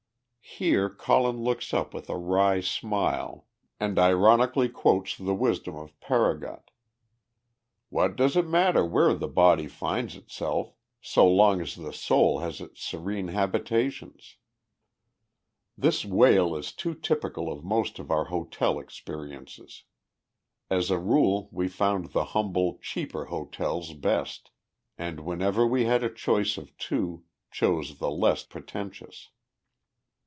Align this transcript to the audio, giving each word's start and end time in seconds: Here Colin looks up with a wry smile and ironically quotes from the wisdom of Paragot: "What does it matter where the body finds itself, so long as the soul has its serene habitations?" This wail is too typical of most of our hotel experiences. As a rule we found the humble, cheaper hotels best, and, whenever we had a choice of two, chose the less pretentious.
Here 0.57 0.89
Colin 0.89 1.37
looks 1.37 1.73
up 1.73 1.93
with 1.93 2.09
a 2.09 2.17
wry 2.17 2.59
smile 2.59 3.47
and 3.79 3.97
ironically 3.97 4.67
quotes 4.67 5.13
from 5.13 5.25
the 5.25 5.33
wisdom 5.33 5.77
of 5.77 5.97
Paragot: 6.01 6.71
"What 7.87 8.17
does 8.17 8.35
it 8.35 8.49
matter 8.49 8.85
where 8.85 9.13
the 9.13 9.29
body 9.29 9.69
finds 9.69 10.17
itself, 10.17 10.73
so 10.99 11.25
long 11.25 11.61
as 11.61 11.75
the 11.75 11.93
soul 11.93 12.39
has 12.39 12.59
its 12.59 12.83
serene 12.83 13.29
habitations?" 13.29 14.35
This 15.77 16.03
wail 16.03 16.53
is 16.57 16.73
too 16.73 16.95
typical 16.95 17.49
of 17.49 17.63
most 17.63 17.97
of 17.97 18.11
our 18.11 18.25
hotel 18.25 18.77
experiences. 18.77 19.83
As 20.69 20.91
a 20.91 20.99
rule 20.99 21.47
we 21.53 21.69
found 21.69 22.11
the 22.11 22.25
humble, 22.35 22.77
cheaper 22.81 23.25
hotels 23.27 23.93
best, 23.93 24.51
and, 24.97 25.21
whenever 25.21 25.65
we 25.65 25.85
had 25.85 26.03
a 26.03 26.13
choice 26.13 26.57
of 26.57 26.75
two, 26.77 27.23
chose 27.51 27.99
the 27.99 28.11
less 28.11 28.43
pretentious. 28.43 29.29